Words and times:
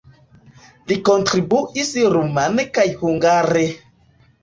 Li 0.91 0.97
kontribuis 1.09 1.93
rumane 2.17 2.69
kaj 2.79 2.91
hungare. 3.07 3.73